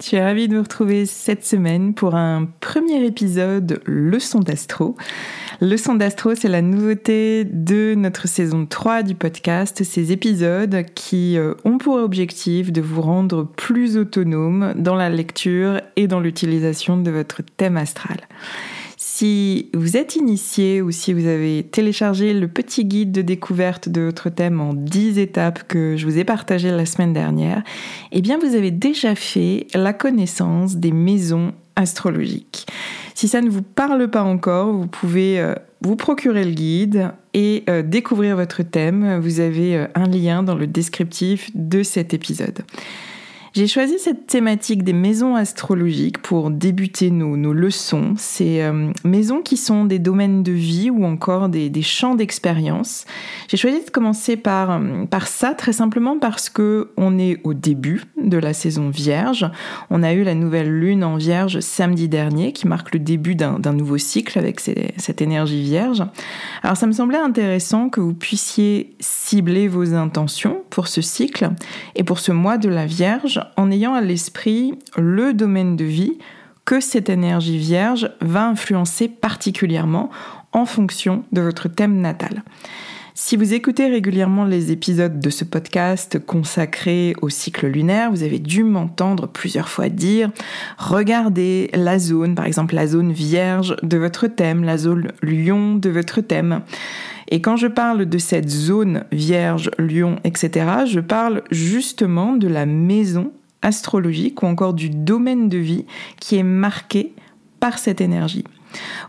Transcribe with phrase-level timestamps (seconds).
[0.00, 4.96] Je suis ravie de vous retrouver cette semaine pour un premier épisode Leçon d'astro.
[5.60, 11.52] Leçon d'astro, c'est la nouveauté de notre saison 3 du podcast, ces épisodes qui euh,
[11.66, 17.10] ont pour objectif de vous rendre plus autonome dans la lecture et dans l'utilisation de
[17.10, 18.20] votre thème astral.
[19.20, 24.00] Si vous êtes initié ou si vous avez téléchargé le petit guide de découverte de
[24.00, 27.62] votre thème en 10 étapes que je vous ai partagé la semaine dernière,
[28.12, 32.66] eh bien vous avez déjà fait la connaissance des maisons astrologiques.
[33.14, 37.64] Si ça ne vous parle pas encore, vous pouvez euh, vous procurer le guide et
[37.68, 39.18] euh, découvrir votre thème.
[39.20, 42.60] Vous avez euh, un lien dans le descriptif de cet épisode.
[43.52, 48.14] J'ai choisi cette thématique des maisons astrologiques pour débuter nos, leçons.
[48.16, 53.06] Ces euh, maisons qui sont des domaines de vie ou encore des, champs d'expérience.
[53.48, 57.52] J'ai choisi de commencer par, euh, par ça très simplement parce que on est au
[57.52, 59.50] début de la saison vierge.
[59.90, 63.72] On a eu la nouvelle lune en vierge samedi dernier qui marque le début d'un
[63.72, 66.04] nouveau cycle avec cette énergie vierge.
[66.62, 71.50] Alors ça me semblait intéressant que vous puissiez cibler vos intentions pour ce cycle
[71.96, 76.18] et pour ce mois de la vierge en ayant à l'esprit le domaine de vie
[76.64, 80.10] que cette énergie vierge va influencer particulièrement
[80.52, 82.42] en fonction de votre thème natal.
[83.22, 88.38] Si vous écoutez régulièrement les épisodes de ce podcast consacré au cycle lunaire, vous avez
[88.38, 90.30] dû m'entendre plusieurs fois dire
[90.78, 95.90] regardez la zone, par exemple la zone vierge de votre thème, la zone lion de
[95.90, 96.62] votre thème.
[97.28, 102.64] Et quand je parle de cette zone vierge, lion, etc., je parle justement de la
[102.64, 105.84] maison astrologique ou encore du domaine de vie
[106.20, 107.12] qui est marqué
[107.60, 108.44] par cette énergie.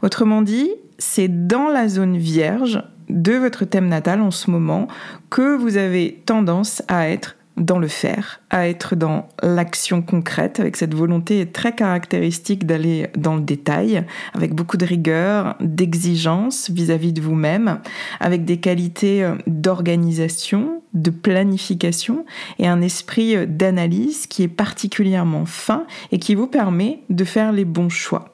[0.03, 4.87] Autrement dit, c'est dans la zone vierge de votre thème natal en ce moment
[5.29, 10.77] que vous avez tendance à être dans le faire, à être dans l'action concrète, avec
[10.77, 17.21] cette volonté très caractéristique d'aller dans le détail, avec beaucoup de rigueur, d'exigence vis-à-vis de
[17.21, 17.79] vous-même,
[18.19, 22.25] avec des qualités euh, d'organisation, de planification
[22.57, 27.51] et un esprit euh, d'analyse qui est particulièrement fin et qui vous permet de faire
[27.51, 28.33] les bons choix.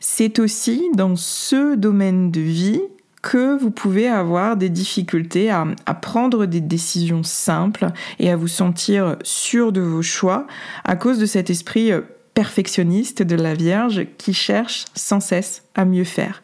[0.00, 2.80] C'est aussi dans ce domaine de vie
[3.26, 5.66] que vous pouvez avoir des difficultés à,
[6.00, 7.88] prendre des décisions simples
[8.20, 10.46] et à vous sentir sûr de vos choix
[10.84, 12.02] à cause de cet esprit euh,
[12.34, 16.40] perfectionniste de la Vierge qui cherche sans cesse à mieux faire.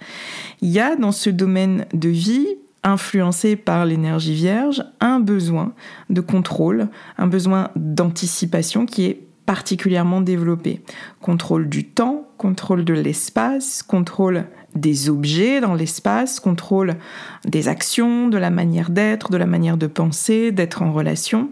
[0.60, 2.48] Il y a dans ce domaine de vie
[2.82, 5.74] influencé par l'énergie vierge, un besoin
[6.10, 10.80] de contrôle, un besoin d'anticipation qui est particulièrement développé.
[11.20, 16.96] Contrôle du temps, contrôle de l'espace, contrôle des objets dans l'espace, contrôle
[17.44, 21.50] des actions, de la manière d'être, de la manière de penser, d'être en relation.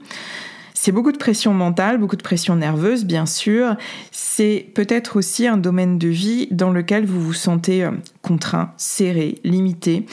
[0.75, 3.77] C'est beaucoup de pression mentale, beaucoup de pression nerveuse, bien sûr.
[4.11, 9.37] C'est peut-être aussi un domaine de vie dans lequel vous vous sentez euh, contraint, serré,
[9.45, 10.07] limité,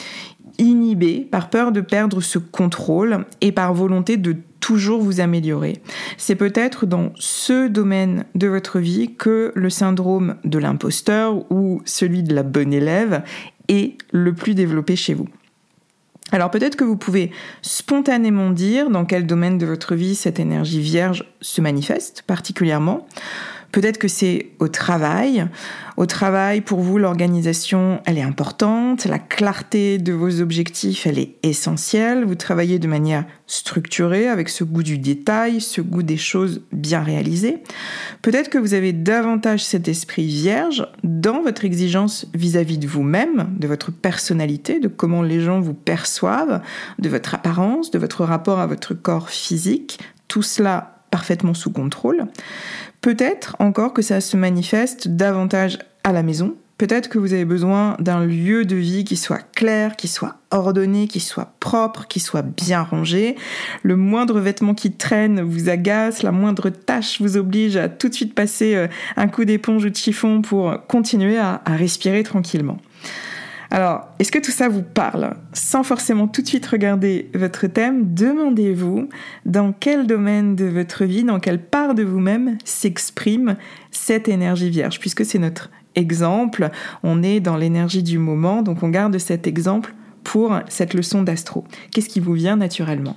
[0.58, 4.36] inhibé par peur de perdre ce contrôle et par volonté de
[4.68, 5.80] toujours vous améliorer.
[6.18, 12.22] C'est peut-être dans ce domaine de votre vie que le syndrome de l'imposteur ou celui
[12.22, 13.22] de la bonne élève
[13.68, 15.26] est le plus développé chez vous.
[16.32, 17.30] Alors peut-être que vous pouvez
[17.62, 23.06] spontanément dire dans quel domaine de votre vie cette énergie vierge se manifeste particulièrement.
[23.78, 25.46] Peut-être que c'est au travail.
[25.96, 29.04] Au travail, pour vous, l'organisation, elle est importante.
[29.04, 32.24] La clarté de vos objectifs, elle est essentielle.
[32.24, 37.04] Vous travaillez de manière structurée, avec ce goût du détail, ce goût des choses bien
[37.04, 37.58] réalisées.
[38.20, 43.68] Peut-être que vous avez davantage cet esprit vierge dans votre exigence vis-à-vis de vous-même, de
[43.68, 46.62] votre personnalité, de comment les gens vous perçoivent,
[46.98, 50.00] de votre apparence, de votre rapport à votre corps physique.
[50.26, 52.26] Tout cela parfaitement sous contrôle.
[53.00, 56.56] Peut-être encore que ça se manifeste davantage à la maison.
[56.78, 61.08] Peut-être que vous avez besoin d'un lieu de vie qui soit clair, qui soit ordonné,
[61.08, 63.34] qui soit propre, qui soit bien rangé.
[63.82, 68.14] Le moindre vêtement qui traîne vous agace, la moindre tâche vous oblige à tout de
[68.14, 68.86] suite passer euh,
[69.16, 72.78] un coup d'éponge ou de chiffon pour continuer à, à respirer tranquillement.
[73.70, 75.34] Alors, est-ce que tout ça vous parle?
[75.52, 79.08] Sans forcément tout de suite regarder votre thème, demandez-vous
[79.44, 83.56] dans quel domaine de votre vie, dans quelle part de vous-même s'exprime
[83.90, 86.70] cette énergie vierge, puisque c'est notre exemple,
[87.02, 89.94] on est dans l'énergie du moment, donc on garde cet exemple
[90.24, 91.64] pour cette leçon d'astro.
[91.92, 93.16] Qu'est-ce qui vous vient naturellement?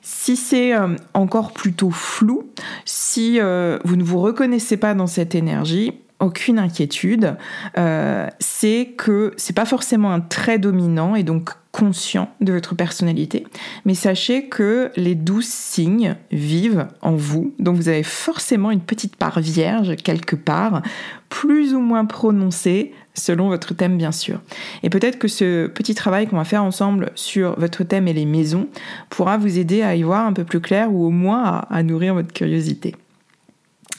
[0.00, 2.50] Si c'est euh, encore plutôt flou,
[2.86, 7.36] si euh, vous ne vous reconnaissez pas dans cette énergie, aucune inquiétude.
[7.76, 13.46] Euh, c'est que c'est pas forcément un trait dominant et donc conscient de votre personnalité,
[13.84, 19.14] mais sachez que les douze signes vivent en vous, donc vous avez forcément une petite
[19.14, 20.82] part vierge quelque part,
[21.28, 24.40] plus ou moins prononcée selon votre thème bien sûr.
[24.82, 28.26] Et peut-être que ce petit travail qu'on va faire ensemble sur votre thème et les
[28.26, 28.66] maisons
[29.08, 31.82] pourra vous aider à y voir un peu plus clair ou au moins à, à
[31.82, 32.96] nourrir votre curiosité.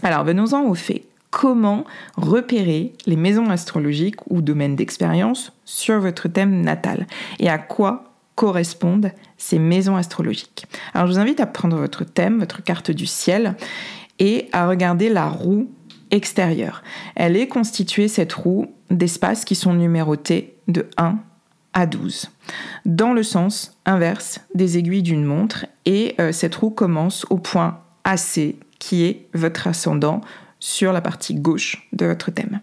[0.03, 1.85] Alors venons-en aux faits comment
[2.15, 7.07] repérer les maisons astrologiques ou domaines d'expérience sur votre thème natal
[7.39, 8.05] et à quoi
[8.35, 10.65] correspondent ces maisons astrologiques.
[10.93, 13.55] Alors je vous invite à prendre votre thème, votre carte du ciel
[14.17, 15.69] et à regarder la roue
[16.11, 16.83] extérieure.
[17.15, 21.19] Elle est constituée, cette roue, d'espaces qui sont numérotés de 1
[21.73, 22.31] à 12,
[22.85, 27.81] dans le sens inverse des aiguilles d'une montre, et euh, cette roue commence au point
[28.03, 30.21] AC, qui est votre ascendant,
[30.59, 32.59] sur la partie gauche de votre thème.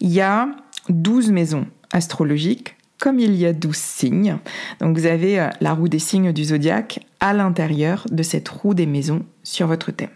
[0.00, 0.48] Il y a
[0.88, 4.38] 12 maisons astrologiques, comme il y a 12 signes.
[4.80, 8.74] Donc vous avez euh, la roue des signes du zodiaque à l'intérieur de cette roue
[8.74, 10.10] des maisons sur votre thème.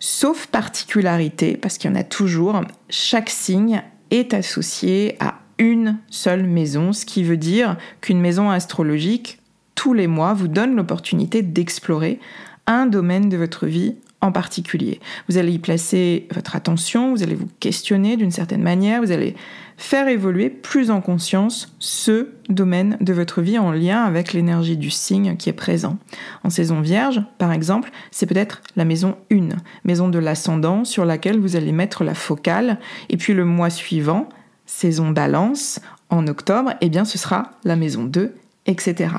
[0.00, 6.44] Sauf particularité, parce qu'il y en a toujours, chaque signe est associé à une seule
[6.44, 9.40] maison, ce qui veut dire qu'une maison astrologique,
[9.74, 12.20] tous les mois, vous donne l'opportunité d'explorer
[12.66, 15.00] un domaine de votre vie en particulier.
[15.28, 19.36] Vous allez y placer votre attention, vous allez vous questionner d'une certaine manière, vous allez
[19.76, 24.90] faire évoluer plus en conscience ce domaine de votre vie en lien avec l'énergie du
[24.90, 25.98] signe qui est présent.
[26.44, 29.48] En saison vierge, par exemple, c'est peut-être la maison 1,
[29.84, 32.78] maison de l'ascendant sur laquelle vous allez mettre la focale,
[33.10, 34.28] et puis le mois suivant,
[34.64, 38.34] saison balance, en octobre, eh bien ce sera la maison 2,
[38.66, 39.10] etc.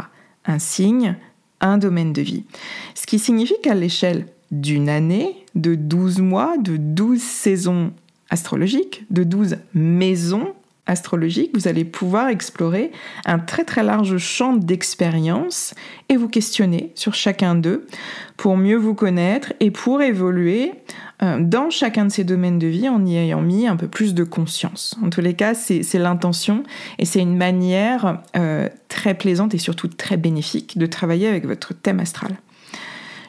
[0.46, 1.18] Un signe,
[1.62, 2.46] un domaine de vie.
[2.96, 7.92] Ce qui signifie qu'à l'échelle d'une année, de 12 mois, de 12 saisons
[8.30, 10.54] astrologiques, de 12 maisons
[10.88, 12.92] astrologiques, vous allez pouvoir explorer
[13.26, 15.76] un très très large champ d'expérience
[16.10, 17.86] et vous questionner sur chacun d'eux
[18.38, 20.72] pour mieux vous connaître et pour évoluer
[21.22, 24.14] euh, dans chacun de ces domaines de vie en y ayant mis un peu plus
[24.14, 24.96] de conscience.
[25.04, 26.64] En tous les cas, c'est l'intention
[27.00, 31.74] et c'est une manière euh, très plaisante et surtout très bénéfique de travailler avec votre
[31.74, 32.38] thème astral.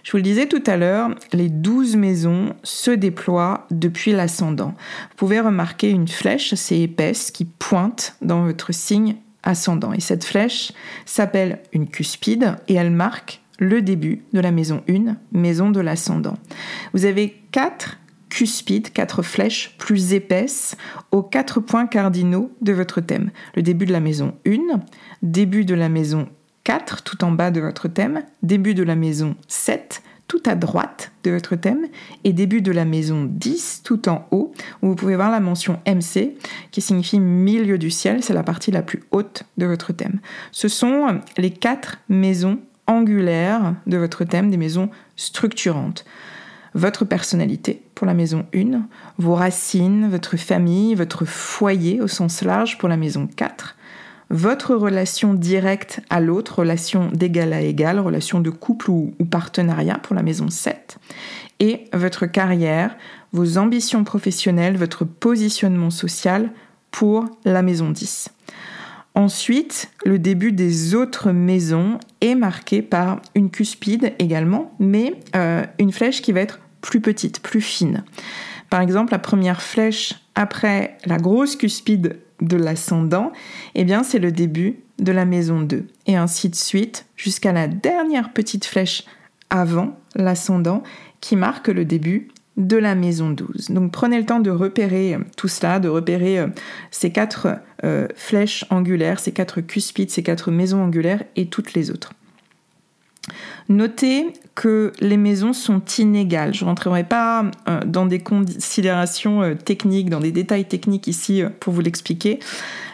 [0.02, 4.75] Je vous le disais tout à l'heure, les douze maisons se déploient depuis l'ascendant.
[5.11, 9.93] Vous pouvez remarquer une flèche assez épaisse qui pointe dans votre signe ascendant.
[9.93, 10.73] Et cette flèche
[11.05, 16.38] s'appelle une cuspide et elle marque le début de la maison 1, maison de l'ascendant.
[16.95, 20.76] Vous avez quatre cuspides, quatre flèches plus épaisses
[21.11, 23.31] aux quatre points cardinaux de votre thème.
[23.55, 24.81] Le début de la maison 1,
[25.23, 26.28] début de la maison
[26.69, 31.13] 4 tout en bas de votre thème, début de la maison 7 tout à droite
[31.25, 31.87] de votre thème
[32.25, 35.81] et début de la maison 10 tout en haut où vous pouvez voir la mention
[35.87, 36.37] MC
[36.71, 40.21] qui signifie milieu du ciel, c'est la partie la plus haute de votre thème.
[40.53, 46.05] Ce sont les quatre maisons angulaires de votre thème, des maisons structurantes.
[46.75, 48.83] Votre personnalité pour la maison 1,
[49.17, 53.75] vos racines, votre famille, votre foyer au sens large pour la maison 4,
[54.31, 60.15] votre relation directe à l'autre, relation d'égal à égal, relation de couple ou, partenariat pour
[60.15, 60.99] la maison 7,
[61.61, 62.97] et votre carrière,
[63.33, 66.51] vos ambitions professionnelles, votre positionnement social
[66.91, 68.31] pour la maison 10.
[69.15, 75.91] Ensuite, le début des autres maisons est marqué par une cuspide également, mais euh, une
[75.91, 78.05] flèche qui va être plus petite, plus fine.
[78.71, 83.33] Par exemple, la première flèche après la grosse cuspide de l'ascendant,
[83.75, 85.87] eh bien c'est le début de la maison 2.
[86.07, 89.04] Et ainsi de suite jusqu'à la dernière petite flèche
[89.50, 90.83] avant l'ascendant
[91.21, 92.28] qui marque le début
[92.59, 93.71] de la maison 12.
[93.71, 96.49] Donc prenez le temps de repérer euh, tout cela, de repérer euh,
[96.90, 97.49] ces quatre
[97.85, 102.12] euh, flèches angulaires, ces quatre cuspides, ces quatre maisons angulaires et toutes les autres.
[103.69, 106.55] Notez que les maisons sont inégales.
[106.55, 107.51] Je ne rentrerai pas
[107.87, 112.41] dans des considérations techniques, dans des détails techniques ici pour vous l'expliquer.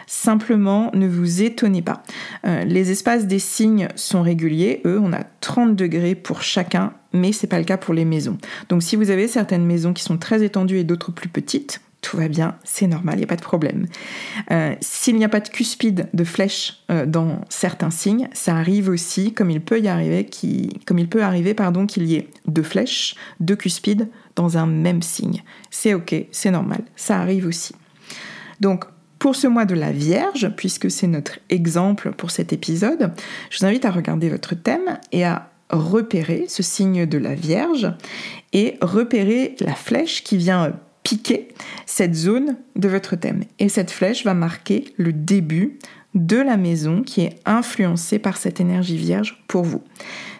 [0.07, 2.03] Simplement, ne vous étonnez pas.
[2.45, 4.81] Euh, les espaces des signes sont réguliers.
[4.85, 8.37] Eux, on a 30 degrés pour chacun, mais c'est pas le cas pour les maisons.
[8.69, 12.17] Donc, si vous avez certaines maisons qui sont très étendues et d'autres plus petites, tout
[12.17, 13.87] va bien, c'est normal, il n'y a pas de problème.
[14.51, 18.89] Euh, s'il n'y a pas de cuspide de flèche euh, dans certains signes, ça arrive
[18.89, 20.29] aussi, comme il peut y arriver,
[20.85, 25.01] comme il peut arriver pardon, qu'il y ait deux flèches, deux cuspides dans un même
[25.01, 25.41] signe.
[25.71, 27.73] C'est ok, c'est normal, ça arrive aussi.
[28.59, 28.85] Donc
[29.17, 33.13] pour ce mois de la Vierge, puisque c'est notre exemple pour cet épisode,
[33.49, 37.91] je vous invite à regarder votre thème et à repérer ce signe de la Vierge
[38.53, 41.47] et repérer la flèche qui vient piquer
[41.85, 43.43] cette zone de votre thème.
[43.59, 45.77] Et cette flèche va marquer le début
[46.15, 49.83] de la maison qui est influencée par cette énergie vierge pour vous.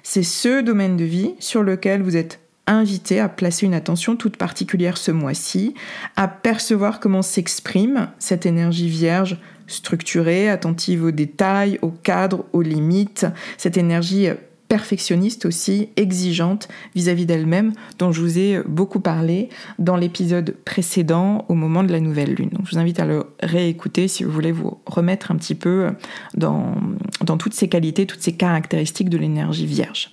[0.04, 4.38] C'est ce domaine de vie sur lequel vous êtes invité à placer une attention toute
[4.38, 5.76] particulière ce mois-ci,
[6.16, 13.28] à percevoir comment s'exprime cette énergie vierge structurée, attentive aux détails, aux cadres, aux limites,
[13.58, 14.30] cette énergie
[14.68, 21.54] perfectionniste aussi, exigeante vis-à-vis d'elle-même, dont je vous ai beaucoup parlé dans l'épisode précédent au
[21.54, 22.52] moment de la nouvelle lune.
[22.66, 25.90] Je vous invite à le réécouter si vous voulez vous remettre un petit peu
[26.36, 26.76] dans,
[27.24, 30.12] dans toutes ces qualités, toutes ces caractéristiques de l'énergie vierge.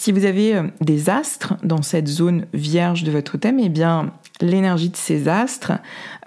[0.00, 4.12] Si vous avez euh, des astres dans cette zone vierge de votre thème, eh bien,
[4.40, 5.72] l'énergie de ces astres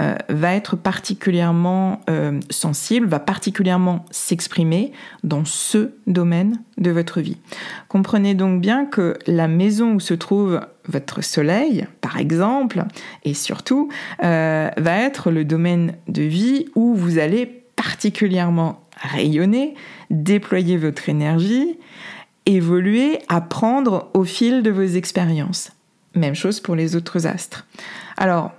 [0.01, 4.91] euh, va être particulièrement euh, sensible, va particulièrement s'exprimer
[5.23, 7.37] dans ce domaine de votre vie.
[7.87, 12.83] Comprenez donc bien que la maison où se trouve votre soleil, par exemple,
[13.23, 13.89] et surtout,
[14.19, 19.75] va être le domaine de vie où vous allez particulièrement rayonner,
[20.09, 21.77] déployer votre énergie,
[22.45, 25.71] évoluer, apprendre au fil de vos expériences.
[26.15, 27.65] Même chose pour les autres astres.
[28.17, 28.51] Alors,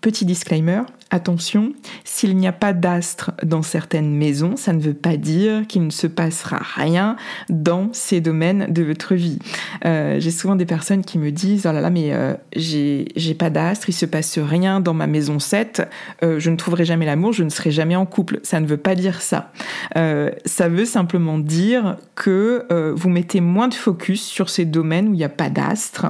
[0.00, 0.82] petit disclaimer,
[1.14, 5.84] Attention, s'il n'y a pas d'astre dans certaines maisons, ça ne veut pas dire qu'il
[5.84, 7.14] ne se passera rien
[7.48, 9.38] dans ces domaines de votre vie.
[9.84, 13.48] Euh, j'ai souvent des personnes qui me disent, oh là là, mais euh, j'ai pas
[13.48, 15.88] d'astre, il se passe rien dans ma maison 7,
[16.24, 18.40] euh, je ne trouverai jamais l'amour, je ne serai jamais en couple.
[18.42, 19.52] Ça ne veut pas dire ça.
[19.94, 25.18] ça veut simplement dire que vous mettez moins de focus sur ces domaines où il
[25.18, 26.06] n'y a pas d'astre.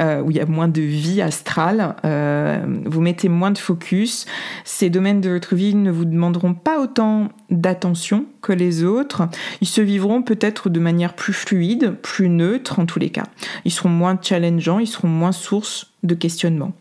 [0.00, 1.96] Euh, où il y a moins de vie astrale.
[2.04, 4.26] Euh, vous mettez moins de focus.
[4.64, 9.22] Ces domaines de votre vie ne vous demanderont pas autant d'attention que les autres.
[9.60, 13.24] Ils se vivront peut-être de manière plus fluide, plus neutre en tous les cas.
[13.64, 16.72] Ils seront moins challengeants, ils seront moins source de questionnement.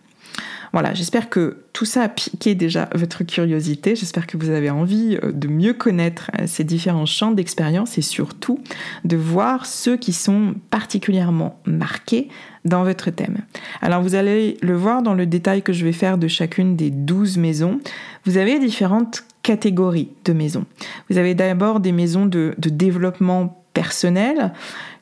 [0.74, 3.96] Voilà, j'espère que tout ça a piqué déjà votre curiosité.
[3.96, 8.02] J'espère que vous avez envie euh, de mieux connaître euh, ces différents champs d'expérience et
[8.02, 8.60] surtout
[9.04, 12.30] de voir ceux qui sont particulièrement marqués
[12.64, 13.40] dans votre thème.
[13.82, 16.90] Alors vous allez le voir dans le détail que je vais faire de chacune des
[16.90, 17.80] 12 maisons.
[18.26, 20.66] Vous avez différentes catégories de maisons.
[21.10, 24.54] Vous avez d'abord des maisons de, de développement personnel,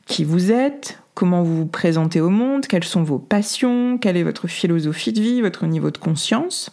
[0.06, 4.24] qui vous êtes, comment vous vous présentez au monde, quelles sont vos passions, quelle est
[4.24, 6.70] votre philosophie de vie, votre niveau de conscience.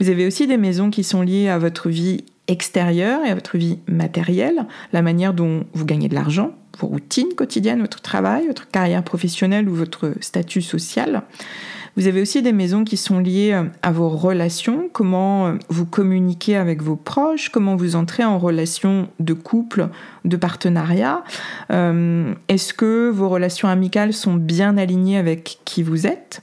[0.00, 3.58] Vous avez aussi des maisons qui sont liées à votre vie extérieure et à votre
[3.58, 8.70] vie matérielle, la manière dont vous gagnez de l'argent, vos routines quotidiennes, votre travail, votre
[8.70, 11.24] carrière professionnelle ou votre statut social.
[11.96, 15.84] Vous avez aussi des maisons qui sont liées euh, à vos relations, comment euh, vous
[15.84, 19.88] communiquez avec vos proches, comment vous entrez en relation de couple,
[20.24, 21.22] de partenariat?
[21.70, 26.40] Euh, est-ce que vos relations amicales sont bien alignées avec qui vous êtes?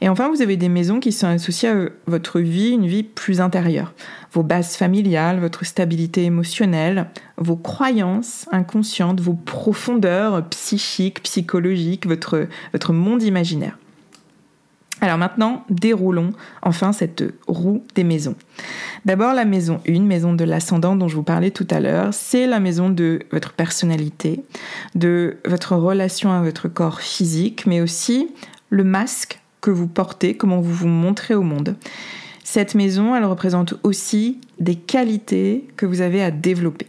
[0.00, 3.42] Et enfin, vous avez des maisons qui sont associées à votre vie, une vie plus
[3.42, 3.92] intérieure.
[4.32, 12.94] Vos bases familiales, votre stabilité émotionnelle, vos croyances inconscientes, vos profondeurs psychiques, psychologiques, votre, votre
[12.94, 13.76] monde imaginaire.
[15.00, 18.34] Alors maintenant, déroulons enfin cette roue des maisons.
[19.04, 22.46] D'abord la maison 1, maison de l'ascendant dont je vous parlais tout à l'heure, c'est
[22.46, 24.42] la maison de votre personnalité,
[24.96, 28.28] de votre relation à votre corps physique, mais aussi
[28.70, 31.76] le masque que vous portez, comment vous vous montrez au monde.
[32.42, 36.86] Cette maison, elle représente aussi des qualités que vous avez à développer.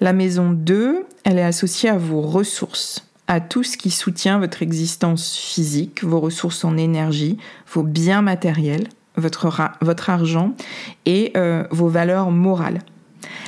[0.00, 4.62] La maison 2, elle est associée à vos ressources, à tout ce qui soutient votre
[4.62, 7.38] existence physique, vos ressources en énergie,
[7.72, 9.50] vos biens matériels, votre,
[9.80, 10.54] votre argent
[11.06, 12.80] et euh, vos valeurs morales.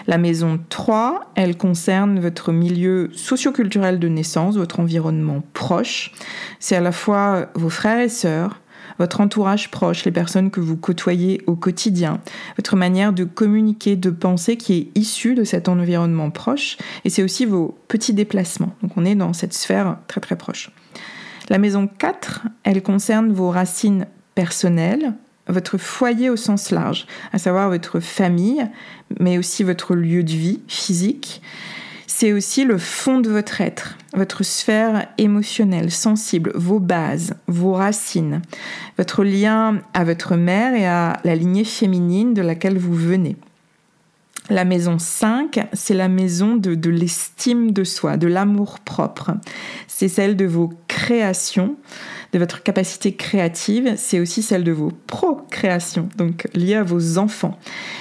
[0.07, 6.13] La maison 3, elle concerne votre milieu socioculturel de naissance, votre environnement proche.
[6.61, 8.61] C'est à la fois vos frères et sœurs,
[8.99, 12.21] votre entourage proche, les personnes que vous côtoyez au quotidien,
[12.57, 17.23] votre manière de communiquer, de penser qui est issue de cet environnement proche, et c'est
[17.23, 18.75] aussi vos petits déplacements.
[18.83, 20.71] Donc on est dans cette sphère très très proche.
[21.49, 25.13] La maison 4, elle concerne vos racines personnelles,
[25.49, 28.67] votre foyer au sens large, à savoir votre famille,
[29.21, 31.41] mais aussi votre lieu de vie physique.
[32.19, 38.41] C'est aussi le fond de votre être, votre sphère émotionnelle, sensible, vos bases, vos racines,
[38.97, 43.37] votre lien à votre mère et à la lignée féminine de laquelle vous venez.
[44.49, 49.33] La maison 5, c'est la maison de, de l'estime de soi, de l'amour propre.
[49.87, 51.77] C'est celle de vos créations,
[52.33, 57.59] de votre capacité créative, c'est aussi celle de vos procréations, donc liées à vos enfants.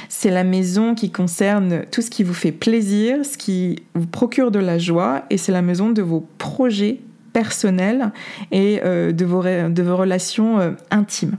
[0.09, 4.51] C'est la maison qui concerne tout ce qui vous fait plaisir, ce qui vous procure
[4.51, 6.99] de la joie, et c'est la maison de vos projets
[7.33, 8.11] personnels
[8.51, 11.37] et euh, de, vos, de vos relations euh, intimes.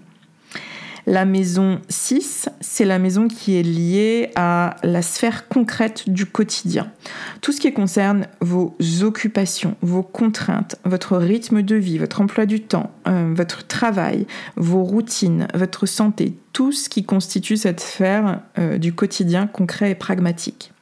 [1.08, 6.90] La maison 6, c'est la maison qui est liée à la sphère concrète du quotidien.
[7.42, 12.60] Tout ce qui concerne vos occupations, vos contraintes, votre rythme de vie, votre emploi du
[12.60, 18.76] temps, euh, votre travail, vos routines, votre santé, tout ce qui constitue cette sphère euh,
[18.76, 20.72] du quotidien concret et pragmatique.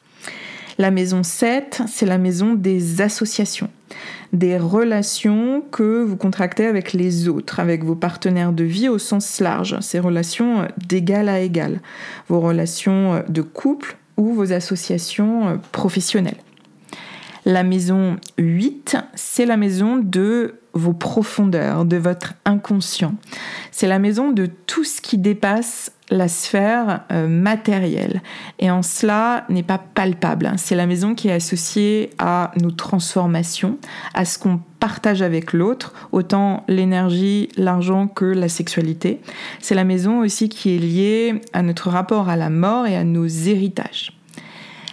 [0.78, 3.70] La maison 7, c'est la maison des associations,
[4.32, 9.40] des relations que vous contractez avec les autres, avec vos partenaires de vie au sens
[9.40, 11.80] large, ces relations d'égal à égal,
[12.28, 16.38] vos relations de couple ou vos associations professionnelles.
[17.44, 23.14] La maison 8, c'est la maison de vos profondeurs, de votre inconscient.
[23.70, 28.22] C'est la maison de tout ce qui dépasse la sphère euh, matérielle.
[28.58, 30.46] Et en cela n'est pas palpable.
[30.46, 30.56] Hein.
[30.56, 33.78] C'est la maison qui est associée à nos transformations,
[34.12, 39.20] à ce qu'on partage avec l'autre, autant l'énergie, l'argent que la sexualité.
[39.60, 43.04] C'est la maison aussi qui est liée à notre rapport à la mort et à
[43.04, 44.12] nos héritages.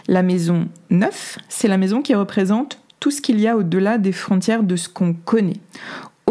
[0.07, 4.11] La maison 9, c'est la maison qui représente tout ce qu'il y a au-delà des
[4.11, 5.59] frontières de ce qu'on connaît,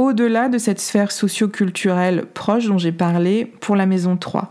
[0.00, 4.50] au-delà de cette sphère socio-culturelle proche dont j'ai parlé pour la maison 3.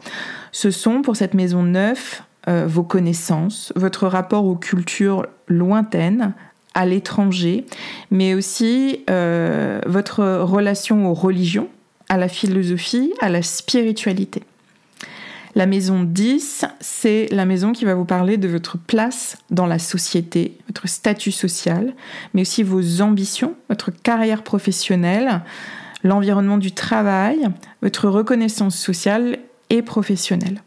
[0.52, 6.34] Ce sont pour cette maison 9 euh, vos connaissances, votre rapport aux cultures lointaines,
[6.74, 7.66] à l'étranger,
[8.12, 11.68] mais aussi euh, votre relation aux religions,
[12.08, 14.44] à la philosophie, à la spiritualité.
[15.60, 19.78] La maison 10, c'est la maison qui va vous parler de votre place dans la
[19.78, 21.94] société, votre statut social,
[22.34, 25.42] mais aussi vos ambitions, votre carrière professionnelle,
[26.02, 27.50] l'environnement du travail,
[27.82, 30.64] votre reconnaissance sociale et professionnelle.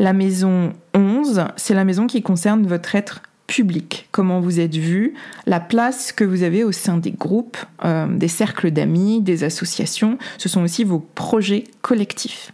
[0.00, 5.14] La maison 11, c'est la maison qui concerne votre être public, comment vous êtes vu,
[5.46, 10.18] la place que vous avez au sein des groupes, euh, des cercles d'amis, des associations.
[10.36, 12.50] Ce sont aussi vos projets collectifs.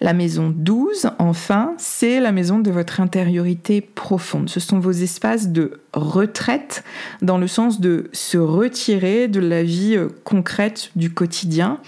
[0.00, 4.48] La maison 12, enfin, c'est la maison de votre intériorité profonde.
[4.48, 6.84] Ce sont vos espaces de retraite
[7.20, 11.80] dans le sens de se retirer de la vie euh, concrète du quotidien.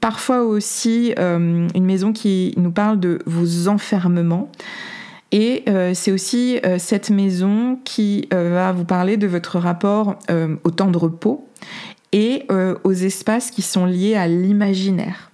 [0.00, 4.50] Parfois aussi euh, une maison qui nous parle de vos enfermements.
[5.30, 10.16] Et euh, c'est aussi cette maison qui va vous parler de votre rapport
[10.62, 11.48] au temps de repos
[12.12, 12.46] et
[12.84, 15.32] aux espaces qui sont liés à l'imaginaire.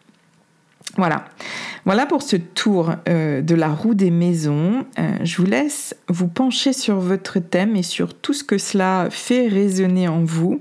[0.96, 1.24] Voilà.
[1.84, 4.84] Voilà pour ce tour euh, de la roue des maisons.
[4.98, 9.08] Euh, je vous laisse vous pencher sur votre thème et sur tout ce que cela
[9.10, 10.60] fait résonner en vous.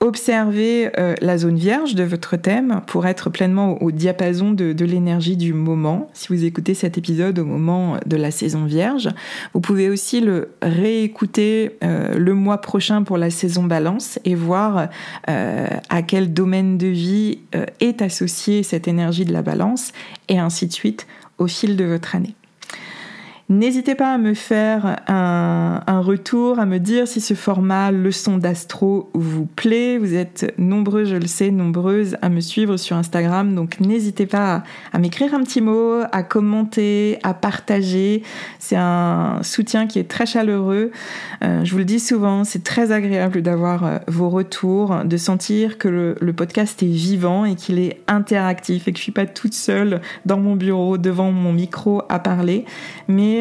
[0.00, 5.36] Observez euh, la zone vierge de votre thème pour être pleinement au, diapason de, l'énergie
[5.36, 6.08] du moment.
[6.14, 9.08] Si vous écoutez cet épisode au moment de la saison vierge,
[9.54, 14.88] vous pouvez aussi le réécouter euh, le mois prochain pour la saison balance et voir
[15.28, 17.40] euh, à quel domaine de vie
[17.80, 19.92] est associée cette énergie de la balance
[20.28, 21.08] et ainsi de suite
[21.38, 22.36] au fil de votre année.
[23.50, 29.08] N'hésitez pas à me faire un, retour, à me dire si ce format leçon d'astro
[29.14, 29.96] vous plaît.
[29.96, 34.64] Vous êtes nombreux, je le sais, nombreuses à me suivre sur Instagram, donc n'hésitez pas
[34.92, 38.22] à, m'écrire un petit mot, à commenter, à partager.
[38.58, 40.90] C'est un soutien qui est très chaleureux.
[41.42, 45.78] Euh, je vous le dis souvent, c'est très agréable d'avoir euh, vos retours, de sentir
[45.78, 49.54] que le, podcast est vivant et qu'il est interactif et que je suis pas toute
[49.54, 52.66] seule dans mon bureau devant mon micro à parler,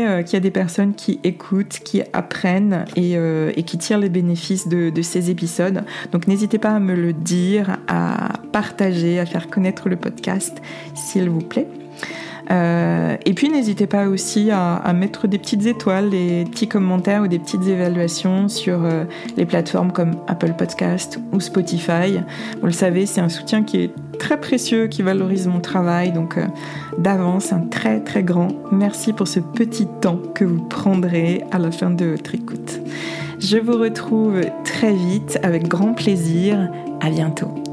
[0.05, 4.67] sais qu'il y a des personnes qui écoutent, qui apprennent et, qui tirent les bénéfices
[4.67, 5.83] de ces épisodes.
[6.11, 10.61] Donc n'hésitez pas à me le dire, à partager, à faire connaître le podcast,
[10.95, 11.67] s'il vous plaît.
[12.49, 17.27] Euh, et puis n'hésitez pas aussi à, mettre des petites étoiles, des petits commentaires ou
[17.27, 19.03] des petites évaluations sur euh,
[19.35, 22.19] les plateformes comme Apple Podcast ou Spotify.
[22.59, 26.11] Vous le savez, c'est un soutien qui est très précieux, qui valorise mon travail.
[26.11, 26.45] Donc euh,
[26.97, 31.71] d'avance, un très très grand merci pour ce petit temps que vous prendrez à la
[31.71, 32.79] fin de votre écoute.
[33.39, 36.69] Je vous retrouve très vite avec grand plaisir.
[36.99, 37.66] À bientôt.